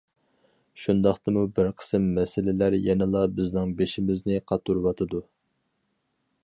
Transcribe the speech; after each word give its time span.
شۇنداقتىمۇ 0.83 1.43
بىر 1.59 1.69
قىسىم 1.81 2.07
مەسىلىلەر 2.15 2.77
يەنىلا 2.87 3.23
بىزنىڭ 3.35 3.77
بېشىمىزنى 3.83 4.43
قاتۇرۇۋاتىدۇ. 4.53 5.25